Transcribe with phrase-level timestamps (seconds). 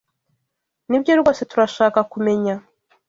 [0.89, 2.53] Nibyo rwose turashaka kumenya.